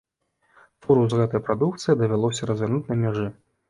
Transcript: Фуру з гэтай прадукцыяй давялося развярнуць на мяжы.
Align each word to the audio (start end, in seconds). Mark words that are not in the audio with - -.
Фуру 0.85 1.03
з 1.13 1.21
гэтай 1.21 1.45
прадукцыяй 1.51 2.01
давялося 2.03 2.43
развярнуць 2.53 2.87
на 2.93 3.03
мяжы. 3.07 3.33